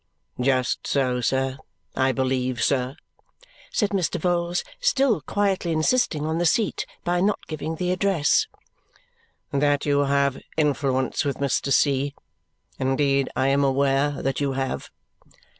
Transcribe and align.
"Just 0.39 0.87
so, 0.87 1.21
sir. 1.21 1.59
I 1.95 2.11
believe, 2.11 2.63
sir," 2.63 2.95
said 3.71 3.91
Mr. 3.91 4.19
Vholes, 4.19 4.63
still 4.79 5.21
quietly 5.21 5.71
insisting 5.71 6.25
on 6.25 6.39
the 6.39 6.45
seat 6.47 6.87
by 7.03 7.21
not 7.21 7.37
giving 7.47 7.75
the 7.75 7.91
address, 7.91 8.47
"that 9.51 9.85
you 9.85 9.99
have 10.05 10.41
influence 10.57 11.23
with 11.23 11.37
Mr. 11.37 11.71
C. 11.71 12.15
Indeed 12.79 13.29
I 13.35 13.49
am 13.49 13.63
aware 13.63 14.23
that 14.23 14.41
you 14.41 14.53
have." 14.53 14.89